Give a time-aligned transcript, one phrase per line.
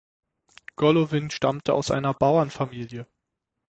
[0.77, 3.05] Golowin stammte aus einer Bauernfamilie.